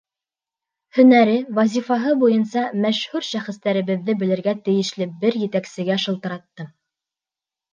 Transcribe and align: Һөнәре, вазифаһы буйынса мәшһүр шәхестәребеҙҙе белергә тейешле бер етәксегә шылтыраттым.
Һөнәре, 0.97 1.33
вазифаһы 1.59 2.13
буйынса 2.23 2.63
мәшһүр 2.85 3.27
шәхестәребеҙҙе 3.27 4.17
белергә 4.25 4.57
тейешле 4.69 5.11
бер 5.25 5.39
етәксегә 5.43 6.01
шылтыраттым. 6.07 6.75